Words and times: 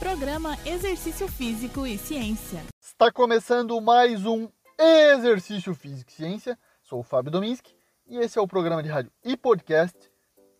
Programa 0.00 0.56
Exercício 0.64 1.28
Físico 1.28 1.86
e 1.86 1.98
Ciência. 1.98 2.62
Está 2.80 3.12
começando 3.12 3.78
mais 3.82 4.24
um 4.24 4.48
Exercício 4.78 5.74
Físico 5.74 6.10
e 6.10 6.14
Ciência. 6.14 6.58
Sou 6.82 7.00
o 7.00 7.02
Fábio 7.02 7.30
Dominski 7.30 7.76
e 8.06 8.16
esse 8.16 8.38
é 8.38 8.40
o 8.40 8.48
programa 8.48 8.82
de 8.82 8.88
rádio 8.88 9.12
e 9.22 9.36
podcast 9.36 10.10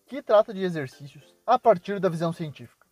que 0.05 0.21
trata 0.21 0.53
de 0.53 0.61
exercícios 0.61 1.35
a 1.43 1.57
partir 1.57 1.99
da 1.99 2.07
visão 2.07 2.31
científica. 2.31 2.85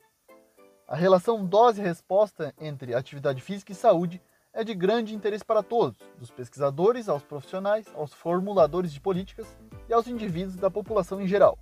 A 0.88 0.96
relação 0.96 1.46
dose-resposta 1.46 2.52
entre 2.60 2.96
atividade 2.96 3.42
física 3.42 3.72
e 3.72 3.76
saúde 3.76 4.20
é 4.52 4.64
de 4.64 4.74
grande 4.74 5.14
interesse 5.14 5.46
para 5.46 5.62
todos, 5.62 6.00
dos 6.18 6.32
pesquisadores 6.32 7.08
aos 7.08 7.22
profissionais, 7.22 7.86
aos 7.94 8.12
formuladores 8.12 8.92
de 8.92 9.00
políticas 9.00 9.56
e 9.88 9.94
aos 9.94 10.08
indivíduos 10.08 10.56
da 10.56 10.72
população 10.72 11.22
em 11.22 11.28
geral. 11.28 11.60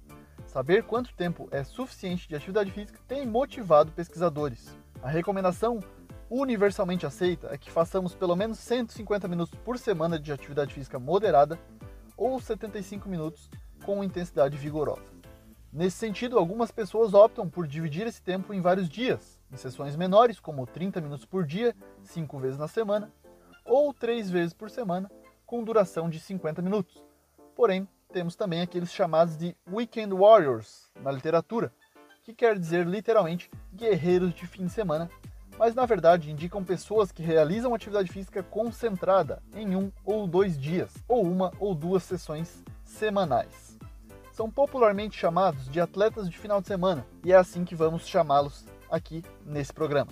Saber 0.58 0.82
quanto 0.82 1.14
tempo 1.14 1.48
é 1.52 1.64
suficiente 1.64 2.28
de 2.28 2.36
atividade 2.36 2.72
física 2.72 3.00
tem 3.08 3.28
motivado 3.28 3.92
pesquisadores. 3.92 4.76
A 5.04 5.08
recomendação 5.08 5.80
universalmente 6.32 7.06
aceita 7.06 7.50
é 7.52 7.60
que 7.60 7.70
façamos 7.70 8.16
pelo 8.16 8.36
menos 8.36 8.58
150 8.58 9.28
minutos 9.28 9.54
por 9.64 9.78
semana 9.78 10.18
de 10.18 10.32
atividade 10.32 10.74
física 10.74 10.98
moderada 10.98 11.60
ou 12.18 12.42
75 12.42 13.08
minutos 13.08 13.52
com 13.86 14.04
intensidade 14.04 14.58
vigorosa. 14.58 15.06
Nesse 15.72 15.98
sentido, 15.98 16.40
algumas 16.40 16.72
pessoas 16.72 17.14
optam 17.14 17.48
por 17.48 17.68
dividir 17.68 18.08
esse 18.08 18.24
tempo 18.24 18.52
em 18.52 18.60
vários 18.60 18.90
dias, 18.90 19.40
em 19.52 19.58
sessões 19.58 19.96
menores, 19.96 20.40
como 20.40 20.66
30 20.66 21.00
minutos 21.02 21.24
por 21.28 21.46
dia, 21.46 21.76
5 22.02 22.40
vezes 22.40 22.58
na 22.58 22.68
semana, 22.68 23.14
ou 23.64 23.94
3 23.94 24.28
vezes 24.32 24.56
por 24.56 24.72
semana, 24.72 25.08
com 25.46 25.64
duração 25.64 26.10
de 26.10 26.20
50 26.20 26.64
minutos. 26.64 27.06
Porém, 27.56 27.88
temos 28.12 28.36
também 28.36 28.62
aqueles 28.62 28.92
chamados 28.92 29.38
de 29.38 29.56
Weekend 29.72 30.14
Warriors 30.14 30.90
na 31.02 31.12
literatura, 31.12 31.72
que 32.24 32.34
quer 32.34 32.58
dizer 32.58 32.86
literalmente 32.86 33.50
guerreiros 33.74 34.34
de 34.34 34.46
fim 34.48 34.66
de 34.66 34.72
semana, 34.72 35.10
mas 35.58 35.74
na 35.74 35.86
verdade 35.86 36.32
indicam 36.32 36.64
pessoas 36.64 37.12
que 37.12 37.24
realizam 37.24 37.74
atividade 37.74 38.12
física 38.12 38.44
concentrada 38.44 39.42
em 39.56 39.76
um 39.76 39.92
ou 40.06 40.28
dois 40.28 40.58
dias, 40.58 40.94
ou 41.08 41.24
uma 41.24 41.52
ou 41.60 41.74
duas 41.74 42.04
sessões 42.04 42.64
semanais. 42.84 43.78
São 44.32 44.52
popularmente 44.52 45.18
chamados 45.18 45.68
de 45.70 45.82
atletas 45.82 46.30
de 46.30 46.38
final 46.38 46.62
de 46.62 46.68
semana, 46.68 47.06
e 47.24 47.32
é 47.32 47.36
assim 47.36 47.66
que 47.66 47.76
vamos 47.76 48.08
chamá-los 48.08 48.66
aqui 48.90 49.24
nesse 49.46 49.74
programa. 49.74 50.12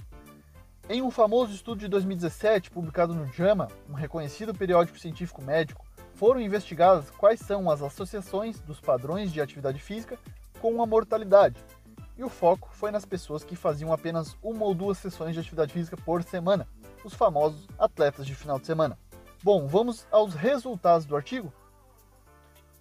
Em 0.89 1.01
um 1.01 1.11
famoso 1.11 1.53
estudo 1.53 1.79
de 1.79 1.87
2017, 1.87 2.71
publicado 2.71 3.13
no 3.13 3.25
JAMA, 3.27 3.67
um 3.89 3.93
reconhecido 3.93 4.53
periódico 4.53 4.99
científico 4.99 5.41
médico, 5.41 5.84
foram 6.15 6.39
investigadas 6.39 7.09
quais 7.11 7.39
são 7.39 7.69
as 7.69 7.81
associações 7.81 8.59
dos 8.61 8.79
padrões 8.79 9.31
de 9.31 9.41
atividade 9.41 9.79
física 9.79 10.17
com 10.59 10.81
a 10.81 10.85
mortalidade. 10.85 11.63
E 12.17 12.23
o 12.23 12.29
foco 12.29 12.69
foi 12.71 12.91
nas 12.91 13.05
pessoas 13.05 13.43
que 13.43 13.55
faziam 13.55 13.91
apenas 13.91 14.37
uma 14.41 14.63
ou 14.65 14.73
duas 14.73 14.97
sessões 14.97 15.33
de 15.33 15.39
atividade 15.41 15.73
física 15.73 15.97
por 15.97 16.23
semana, 16.23 16.67
os 17.03 17.13
famosos 17.13 17.67
atletas 17.77 18.25
de 18.25 18.33
final 18.33 18.57
de 18.57 18.65
semana. 18.65 18.97
Bom, 19.43 19.67
vamos 19.67 20.07
aos 20.09 20.33
resultados 20.33 21.05
do 21.05 21.15
artigo? 21.15 21.53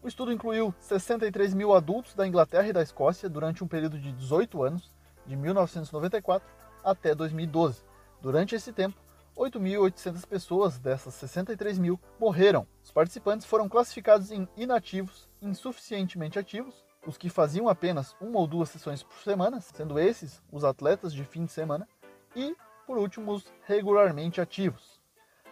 O 0.00 0.06
estudo 0.06 0.32
incluiu 0.32 0.72
63 0.78 1.55
mil 1.55 1.74
adultos 1.74 2.14
da 2.14 2.27
Inglaterra 2.27 2.68
e 2.68 2.72
da 2.72 2.82
Escócia 2.82 3.28
durante 3.28 3.64
um 3.64 3.66
período 3.66 3.98
de 3.98 4.12
18 4.12 4.62
anos, 4.62 4.92
de 5.27 5.34
1994 5.34 6.46
até 6.84 7.14
2012. 7.14 7.82
Durante 8.20 8.55
esse 8.55 8.72
tempo, 8.72 8.96
8.800 9.36 10.27
pessoas 10.27 10.78
dessas 10.78 11.14
63 11.14 11.78
mil 11.78 11.98
morreram. 12.20 12.66
Os 12.82 12.92
participantes 12.92 13.46
foram 13.46 13.68
classificados 13.68 14.30
em 14.30 14.48
inativos, 14.56 15.28
insuficientemente 15.42 16.38
ativos, 16.38 16.84
os 17.06 17.18
que 17.18 17.28
faziam 17.28 17.68
apenas 17.68 18.14
uma 18.20 18.38
ou 18.38 18.46
duas 18.46 18.68
sessões 18.68 19.02
por 19.02 19.18
semana, 19.18 19.60
sendo 19.60 19.98
esses 19.98 20.40
os 20.52 20.64
atletas 20.64 21.12
de 21.12 21.24
fim 21.24 21.44
de 21.44 21.52
semana, 21.52 21.88
e, 22.34 22.56
por 22.86 22.96
último, 22.96 23.32
os 23.32 23.52
regularmente 23.66 24.40
ativos. 24.40 25.00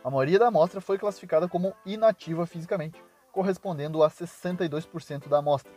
A 0.05 0.11
maioria 0.11 0.39
da 0.39 0.49
amostra 0.49 0.81
foi 0.81 0.97
classificada 0.97 1.49
como 1.49 1.75
inativa 1.85 2.47
fisicamente, 2.47 3.03
correspondendo 3.33 4.03
a 4.03 4.11
62% 4.11 5.29
da 5.29 5.39
amostra. 5.39 5.73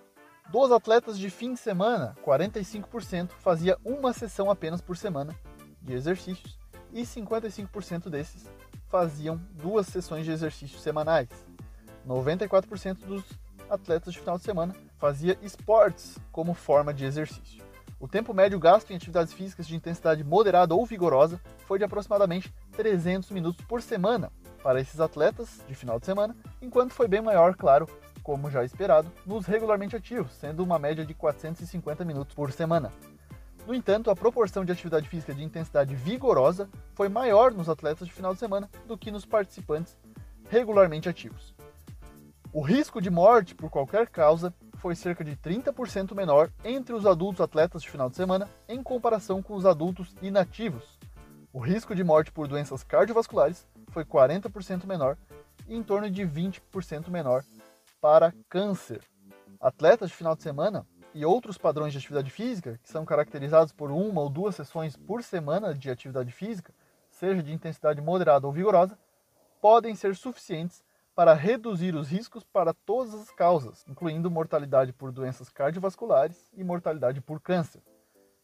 Dos 0.51 0.71
atletas 0.71 1.17
de 1.17 1.29
fim 1.29 1.53
de 1.53 1.59
semana, 1.59 2.15
45% 2.23 3.31
fazia 3.31 3.77
uma 3.83 4.13
sessão 4.13 4.49
apenas 4.49 4.79
por 4.79 4.95
semana 4.95 5.35
de 5.81 5.93
exercícios 5.93 6.59
e 6.91 7.03
55% 7.03 8.09
desses 8.09 8.45
faziam 8.87 9.37
duas 9.53 9.87
sessões 9.87 10.25
de 10.25 10.31
exercícios 10.31 10.81
semanais. 10.81 11.29
94% 12.07 12.97
dos 13.05 13.23
atletas 13.69 14.13
de 14.13 14.19
final 14.19 14.37
de 14.37 14.43
semana 14.43 14.75
fazia 14.97 15.37
esportes 15.41 16.17
como 16.31 16.53
forma 16.53 16.93
de 16.93 17.05
exercício. 17.05 17.63
O 17.99 18.07
tempo 18.07 18.33
médio 18.33 18.59
gasto 18.59 18.91
em 18.91 18.95
atividades 18.95 19.33
físicas 19.33 19.65
de 19.65 19.75
intensidade 19.75 20.23
moderada 20.23 20.75
ou 20.75 20.85
vigorosa 20.85 21.39
foi 21.65 21.77
de 21.77 21.85
aproximadamente 21.85 22.53
300 22.73 23.31
minutos 23.31 23.65
por 23.65 23.81
semana 23.81 24.31
para 24.61 24.81
esses 24.81 24.99
atletas 24.99 25.61
de 25.67 25.75
final 25.75 25.99
de 25.99 26.05
semana, 26.05 26.35
enquanto 26.61 26.91
foi 26.91 27.07
bem 27.07 27.21
maior, 27.21 27.55
claro, 27.55 27.87
como 28.23 28.49
já 28.49 28.63
esperado, 28.63 29.11
nos 29.25 29.45
regularmente 29.45 29.95
ativos, 29.95 30.33
sendo 30.33 30.63
uma 30.63 30.79
média 30.79 31.05
de 31.05 31.13
450 31.13 32.03
minutos 32.03 32.35
por 32.35 32.51
semana. 32.51 32.91
No 33.65 33.73
entanto, 33.73 34.11
a 34.11 34.15
proporção 34.15 34.63
de 34.63 34.71
atividade 34.71 35.09
física 35.09 35.33
de 35.33 35.43
intensidade 35.43 35.95
vigorosa 35.95 36.69
foi 36.93 37.09
maior 37.09 37.51
nos 37.51 37.67
atletas 37.67 38.07
de 38.07 38.13
final 38.13 38.33
de 38.33 38.39
semana 38.39 38.69
do 38.87 38.97
que 38.97 39.09
nos 39.09 39.25
participantes 39.25 39.97
regularmente 40.49 41.09
ativos. 41.09 41.55
O 42.53 42.61
risco 42.61 43.01
de 43.01 43.09
morte 43.09 43.55
por 43.55 43.69
qualquer 43.71 44.07
causa 44.07 44.53
foi 44.75 44.95
cerca 44.95 45.23
de 45.23 45.35
30% 45.35 46.13
menor 46.13 46.51
entre 46.63 46.93
os 46.93 47.07
adultos 47.07 47.41
atletas 47.41 47.81
de 47.81 47.89
final 47.89 48.07
de 48.07 48.15
semana 48.15 48.47
em 48.69 48.83
comparação 48.83 49.41
com 49.41 49.55
os 49.55 49.65
adultos 49.65 50.15
inativos. 50.21 50.99
O 51.51 51.59
risco 51.59 51.95
de 51.95 52.03
morte 52.03 52.31
por 52.31 52.47
doenças 52.47 52.83
cardiovasculares 52.83 53.65
foi 53.89 54.05
40% 54.05 54.85
menor 54.85 55.17
e 55.67 55.75
em 55.75 55.81
torno 55.81 56.09
de 56.09 56.21
20% 56.21 57.09
menor 57.09 57.43
para 57.99 58.31
câncer. 58.47 59.01
Atletas 59.59 60.09
de 60.09 60.15
final 60.15 60.35
de 60.35 60.43
semana 60.43 60.85
e 61.15 61.25
outros 61.25 61.57
padrões 61.57 61.93
de 61.93 61.97
atividade 61.97 62.29
física, 62.29 62.77
que 62.83 62.89
são 62.89 63.05
caracterizados 63.05 63.71
por 63.71 63.89
uma 63.89 64.19
ou 64.19 64.29
duas 64.29 64.53
sessões 64.53 64.97
por 64.97 65.23
semana 65.23 65.73
de 65.73 65.89
atividade 65.89 66.29
física, 66.29 66.73
seja 67.09 67.41
de 67.41 67.53
intensidade 67.53 68.01
moderada 68.01 68.45
ou 68.45 68.51
vigorosa, 68.51 68.99
podem 69.61 69.95
ser 69.95 70.13
suficientes 70.13 70.83
para 71.15 71.33
reduzir 71.33 71.95
os 71.95 72.09
riscos 72.09 72.43
para 72.43 72.73
todas 72.73 73.13
as 73.13 73.31
causas, 73.31 73.85
incluindo 73.87 74.29
mortalidade 74.29 74.91
por 74.91 75.09
doenças 75.09 75.47
cardiovasculares 75.47 76.51
e 76.53 76.65
mortalidade 76.65 77.21
por 77.21 77.39
câncer. 77.39 77.81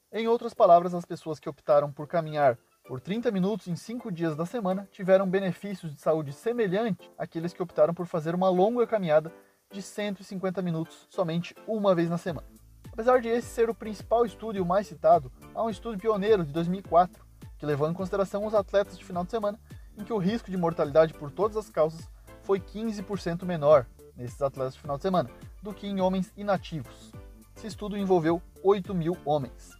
Em 0.10 0.30
outras 0.30 0.54
palavras, 0.54 0.94
as 0.94 1.04
pessoas 1.04 1.42
que 1.42 1.50
optaram 1.50 1.92
por 1.92 2.08
caminhar 2.08 2.58
por 2.88 3.02
30 3.02 3.32
minutos 3.32 3.68
em 3.68 3.76
5 3.76 4.10
dias 4.10 4.34
da 4.38 4.46
semana 4.46 4.88
tiveram 4.94 5.30
benefícios 5.30 5.94
de 5.94 6.00
saúde 6.00 6.32
semelhante 6.32 7.12
àqueles 7.18 7.52
que 7.52 7.62
optaram 7.62 7.94
por 7.94 8.06
fazer 8.06 8.34
uma 8.34 8.50
longa 8.50 8.88
caminhada 8.88 9.30
de 9.70 9.82
150 9.82 10.62
minutos 10.62 11.06
somente 11.10 11.54
uma 11.68 11.94
vez 11.94 12.10
na 12.10 12.18
semana. 12.18 12.61
Apesar 12.92 13.22
de 13.22 13.30
esse 13.30 13.48
ser 13.48 13.70
o 13.70 13.76
principal 13.76 14.26
estudo 14.26 14.58
e 14.58 14.62
o 14.62 14.66
mais 14.66 14.86
citado, 14.86 15.32
há 15.56 15.64
um 15.64 15.70
estudo 15.70 15.98
pioneiro 15.98 16.44
de 16.46 16.52
2004 16.52 17.24
que 17.58 17.66
levou 17.66 17.90
em 17.90 17.94
consideração 17.94 18.46
os 18.46 18.54
atletas 18.54 18.98
de 18.98 19.06
final 19.06 19.24
de 19.24 19.32
semana, 19.32 19.60
em 19.98 20.04
que 20.04 20.12
o 20.12 20.18
risco 20.18 20.50
de 20.50 20.58
mortalidade 20.58 21.14
por 21.14 21.32
todas 21.32 21.56
as 21.56 21.70
causas 21.70 22.10
foi 22.42 22.60
15% 22.60 23.46
menor 23.46 23.86
nesses 24.18 24.42
atletas 24.42 24.74
de 24.74 24.82
final 24.82 24.98
de 24.98 25.04
semana 25.04 25.30
do 25.62 25.74
que 25.74 25.88
em 25.88 26.02
homens 26.02 26.34
inativos. 26.36 27.14
Esse 27.56 27.68
estudo 27.68 27.96
envolveu 27.96 28.42
8 28.64 28.94
mil 28.94 29.16
homens. 29.24 29.80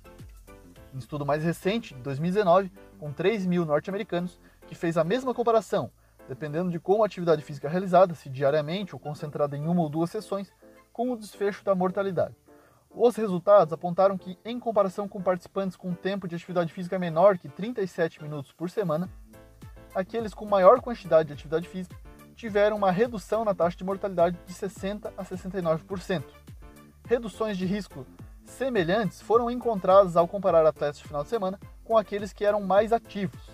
Um 0.94 1.00
estudo 1.00 1.26
mais 1.26 1.44
recente, 1.44 1.94
de 1.96 2.02
2019, 2.02 2.72
com 3.00 3.12
3 3.12 3.46
mil 3.46 3.66
norte-americanos, 3.66 4.40
que 4.68 4.76
fez 4.76 4.98
a 4.98 5.04
mesma 5.04 5.34
comparação, 5.34 5.92
dependendo 6.30 6.70
de 6.70 6.80
como 6.80 7.04
a 7.04 7.08
atividade 7.08 7.42
física 7.42 7.68
é 7.68 7.72
realizada, 7.72 8.14
se 8.14 8.30
diariamente 8.30 8.96
ou 8.96 9.00
concentrada 9.00 9.58
em 9.58 9.68
uma 9.68 9.82
ou 9.82 9.90
duas 9.90 10.12
sessões, 10.12 10.54
com 10.94 11.12
o 11.12 11.18
desfecho 11.18 11.66
da 11.66 11.74
mortalidade. 11.74 12.36
Os 12.94 13.16
resultados 13.16 13.72
apontaram 13.72 14.18
que, 14.18 14.38
em 14.44 14.60
comparação 14.60 15.08
com 15.08 15.22
participantes 15.22 15.78
com 15.78 15.94
tempo 15.94 16.28
de 16.28 16.36
atividade 16.36 16.74
física 16.74 17.00
menor 17.00 17.38
que 17.38 17.48
37 17.48 18.22
minutos 18.22 18.52
por 18.52 18.70
semana, 18.70 19.10
aqueles 19.96 20.34
com 20.34 20.46
maior 20.46 20.82
quantidade 20.82 21.28
de 21.28 21.34
atividade 21.34 21.70
física 21.70 21.96
tiveram 22.36 22.76
uma 22.76 22.92
redução 22.92 23.46
na 23.46 23.56
taxa 23.56 23.78
de 23.78 23.84
mortalidade 23.86 24.38
de 24.46 24.54
60 24.54 25.14
a 25.18 25.24
69%. 25.24 26.24
Reduções 27.08 27.58
de 27.58 27.66
risco 27.66 28.06
semelhantes 28.44 29.22
foram 29.22 29.50
encontradas 29.50 30.18
ao 30.18 30.28
comparar 30.28 30.66
atletas 30.66 30.98
de 30.98 31.08
final 31.08 31.24
de 31.24 31.30
semana 31.30 31.58
com 31.86 31.98
aqueles 31.98 32.34
que 32.34 32.44
eram 32.44 32.60
mais 32.60 32.92
ativos. 32.92 33.50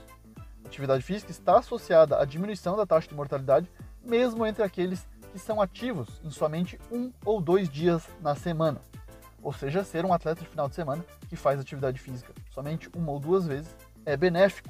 Atividade 0.65 1.03
física 1.03 1.31
está 1.31 1.59
associada 1.59 2.19
à 2.19 2.25
diminuição 2.25 2.75
da 2.75 2.87
taxa 2.87 3.07
de 3.07 3.15
mortalidade, 3.15 3.71
mesmo 4.03 4.45
entre 4.45 4.63
aqueles 4.63 5.07
que 5.31 5.37
são 5.37 5.61
ativos 5.61 6.19
em 6.23 6.31
somente 6.31 6.79
um 6.91 7.11
ou 7.23 7.39
dois 7.39 7.69
dias 7.69 8.07
na 8.19 8.33
semana 8.33 8.81
ou 9.41 9.53
seja, 9.53 9.83
ser 9.83 10.05
um 10.05 10.13
atleta 10.13 10.41
de 10.41 10.47
final 10.47 10.67
de 10.67 10.75
semana 10.75 11.05
que 11.29 11.35
faz 11.35 11.59
atividade 11.59 11.99
física 11.99 12.33
somente 12.51 12.89
uma 12.95 13.11
ou 13.11 13.19
duas 13.19 13.45
vezes 13.45 13.75
é 14.05 14.17
benéfico. 14.17 14.69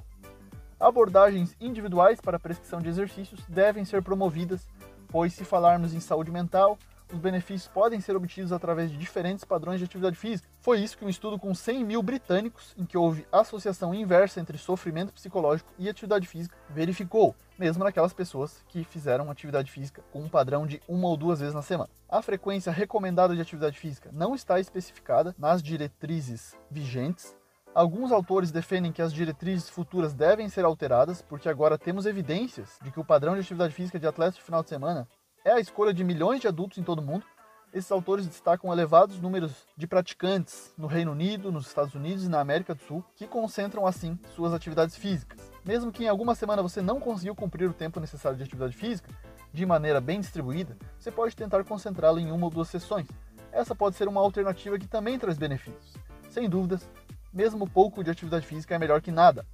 Abordagens 0.80 1.56
individuais 1.60 2.22
para 2.22 2.40
prescrição 2.40 2.82
de 2.82 2.90
exercícios 2.90 3.42
devem 3.48 3.84
ser 3.84 4.04
promovidas, 4.04 4.68
pois 5.08 5.34
se 5.34 5.44
falarmos 5.44 5.94
em 5.94 6.00
saúde 6.00 6.32
mental, 6.32 6.78
os 7.12 7.20
benefícios 7.20 7.72
podem 7.72 8.02
ser 8.02 8.16
obtidos 8.16 8.52
através 8.52 8.92
de 8.92 8.98
diferentes 8.98 9.44
padrões 9.44 9.80
de 9.80 9.86
atividade 9.86 10.16
física. 10.16 10.50
Foi 10.60 10.80
isso 10.80 10.98
que 10.98 11.06
um 11.06 11.10
estudo 11.10 11.40
com 11.40 11.54
100 11.54 11.84
mil 11.84 12.04
britânicos, 12.04 12.74
em 12.78 12.86
que 12.86 12.98
houve 12.98 13.26
associação 13.32 13.94
inversa 13.94 14.40
entre 14.40 14.58
sofrimento 14.58 15.14
psicológico 15.14 15.72
e 15.78 15.88
atividade 15.88 16.28
física, 16.28 16.58
verificou, 16.70 17.36
mesmo 17.58 17.84
naquelas 17.84 18.14
pessoas 18.14 18.64
que 18.68 18.84
fizeram 18.84 19.32
atividade 19.32 19.72
física 19.72 20.04
com 20.12 20.20
um 20.20 20.30
padrão 20.30 20.68
de 20.68 20.82
uma 20.88 21.08
ou 21.08 21.18
duas 21.18 21.40
vezes 21.40 21.56
na 21.56 21.62
semana. 21.62 21.90
A 22.10 22.22
frequência 22.22 22.72
recomendada 22.72 23.36
de 23.36 23.42
atividade 23.42 23.80
física 23.80 24.10
não 24.14 24.36
está 24.36 24.60
especificada 24.60 25.36
nas 25.38 25.62
diretrizes 25.62 26.56
vigentes, 26.70 27.36
Alguns 27.78 28.12
autores 28.12 28.50
defendem 28.50 28.92
que 28.92 29.04
as 29.04 29.14
diretrizes 29.14 29.70
futuras 29.70 30.12
devem 30.12 30.50
ser 30.50 30.66
alteradas, 30.66 31.22
porque 31.22 31.48
agora 31.48 31.78
temos 31.78 32.08
evidências 32.08 32.80
de 32.82 32.90
que 32.90 33.00
o 33.00 33.06
padrão 33.06 33.36
de 33.36 33.42
atividade 33.42 33.72
física 33.72 34.00
de 34.00 34.08
atletas 34.08 34.36
de 34.36 34.42
final 34.42 34.64
de 34.64 34.70
semana 34.70 35.08
é 35.48 35.54
a 35.54 35.60
escolha 35.62 35.94
de 35.94 36.04
milhões 36.04 36.42
de 36.42 36.48
adultos 36.48 36.78
em 36.78 36.84
todo 36.84 37.00
o 37.00 37.02
mundo. 37.02 37.26
Esses 37.74 37.90
autores 37.90 38.28
destacam 38.28 38.72
elevados 38.72 39.18
números 39.22 39.66
de 39.78 39.88
praticantes 39.88 40.74
no 40.78 40.88
Reino 40.88 41.14
Unido, 41.14 41.54
nos 41.54 41.68
Estados 41.68 41.96
Unidos 41.96 42.26
e 42.26 42.30
na 42.30 42.42
América 42.42 42.76
do 42.76 42.82
Sul, 42.82 43.04
que 43.16 43.26
concentram 43.26 43.88
assim 43.88 44.20
suas 44.36 44.54
atividades 44.54 44.98
físicas. 44.98 45.40
Mesmo 45.64 45.90
que 45.90 46.04
em 46.04 46.10
alguma 46.10 46.36
semana 46.36 46.62
você 46.62 46.82
não 46.82 47.00
conseguiu 47.00 47.34
cumprir 47.34 47.70
o 47.70 47.74
tempo 47.74 47.98
necessário 48.02 48.38
de 48.38 48.44
atividade 48.44 48.76
física, 48.76 49.10
de 49.54 49.66
maneira 49.66 50.02
bem 50.02 50.20
distribuída, 50.20 50.76
você 51.00 51.10
pode 51.10 51.34
tentar 51.34 51.64
concentrá-lo 51.64 52.20
em 52.20 52.30
uma 52.30 52.46
ou 52.46 52.52
duas 52.52 52.68
sessões. 52.68 53.08
Essa 53.50 53.74
pode 53.74 53.96
ser 53.96 54.10
uma 54.10 54.20
alternativa 54.20 54.78
que 54.78 54.88
também 54.88 55.18
traz 55.18 55.38
benefícios. 55.38 55.96
Sem 56.30 56.50
dúvidas, 56.50 56.90
mesmo 57.32 57.70
pouco 57.70 58.04
de 58.04 58.12
atividade 58.12 58.46
física 58.46 58.76
é 58.76 58.78
melhor 58.78 59.02
que 59.02 59.12
nada. 59.12 59.46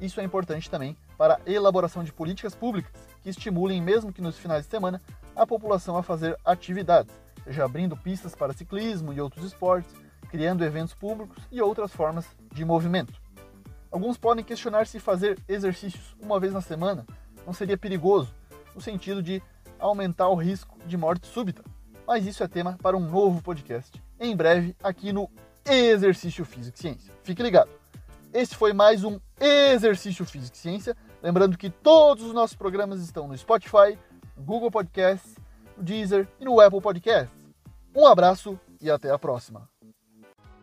Isso 0.00 0.20
é 0.20 0.24
importante 0.24 0.68
também 0.68 0.96
para 1.16 1.34
a 1.46 1.50
elaboração 1.50 2.02
de 2.02 2.12
políticas 2.12 2.54
públicas 2.54 2.92
que 3.22 3.30
estimulem, 3.30 3.80
mesmo 3.80 4.12
que 4.12 4.20
nos 4.20 4.36
finais 4.36 4.64
de 4.64 4.70
semana, 4.70 5.00
a 5.36 5.46
população 5.46 5.96
a 5.96 6.02
fazer 6.02 6.36
atividades, 6.44 7.14
seja 7.44 7.64
abrindo 7.64 7.96
pistas 7.96 8.34
para 8.34 8.52
ciclismo 8.52 9.12
e 9.12 9.20
outros 9.20 9.44
esportes, 9.44 9.94
criando 10.30 10.64
eventos 10.64 10.94
públicos 10.94 11.44
e 11.52 11.62
outras 11.62 11.92
formas 11.92 12.26
de 12.52 12.64
movimento. 12.64 13.12
Alguns 13.92 14.18
podem 14.18 14.44
questionar 14.44 14.86
se 14.86 14.98
fazer 14.98 15.38
exercícios 15.46 16.16
uma 16.20 16.40
vez 16.40 16.52
na 16.52 16.60
semana 16.60 17.06
não 17.46 17.52
seria 17.52 17.78
perigoso, 17.78 18.34
no 18.74 18.80
sentido 18.80 19.22
de 19.22 19.40
aumentar 19.78 20.28
o 20.28 20.34
risco 20.34 20.76
de 20.84 20.96
morte 20.96 21.26
súbita. 21.28 21.62
Mas 22.06 22.26
isso 22.26 22.42
é 22.42 22.48
tema 22.48 22.76
para 22.82 22.96
um 22.96 23.08
novo 23.08 23.40
podcast, 23.40 24.02
em 24.18 24.34
breve 24.34 24.76
aqui 24.82 25.12
no 25.12 25.30
Exercício 25.64 26.44
Físico 26.44 26.76
e 26.76 26.80
Ciência. 26.80 27.14
Fique 27.22 27.42
ligado. 27.42 27.70
Esse 28.34 28.54
foi 28.54 28.72
mais 28.72 29.04
um 29.04 29.18
Exercício 29.40 30.24
Físico 30.24 30.56
e 30.56 30.58
Ciência. 30.58 30.96
Lembrando 31.22 31.56
que 31.56 31.70
todos 31.70 32.24
os 32.24 32.34
nossos 32.34 32.56
programas 32.56 33.00
estão 33.00 33.28
no 33.28 33.36
Spotify, 33.36 33.98
Google 34.36 34.70
Podcasts, 34.70 35.36
no 35.76 35.82
Deezer 35.82 36.28
e 36.40 36.44
no 36.44 36.60
Apple 36.60 36.80
Podcasts. 36.80 37.34
Um 37.94 38.06
abraço 38.06 38.58
e 38.80 38.90
até 38.90 39.10
a 39.10 39.18
próxima. 39.18 39.68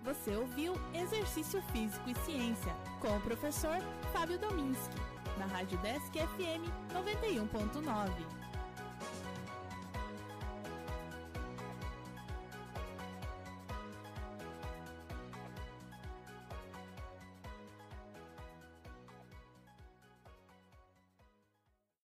Você 0.04 0.36
ouviu 0.36 0.74
Exercício 0.94 1.62
Físico 1.72 2.10
e 2.10 2.16
Ciência 2.26 2.74
com 3.00 3.16
o 3.16 3.22
professor 3.22 3.78
Fábio 4.12 4.38
Dominski, 4.38 4.96
na 5.38 5.46
Rádio 5.46 5.78
Desk 5.80 6.12
FM 6.14 6.70
91.9. 6.94 8.43